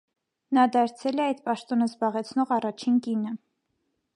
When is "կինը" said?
3.09-3.37